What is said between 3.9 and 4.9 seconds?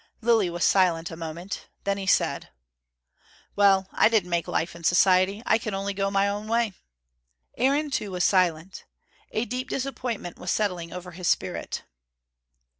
I didn't make life and